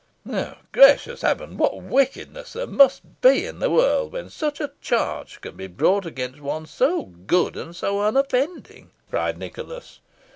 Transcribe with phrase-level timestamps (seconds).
[0.71, 1.57] "Gracious Heaven!
[1.57, 6.07] what wickedness there must be in the world when such a charge can be brought
[6.07, 9.99] against one so good and so unoffending," cried Nicholas.